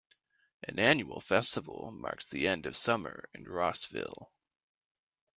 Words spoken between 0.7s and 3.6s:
annual festival marks the end of summer in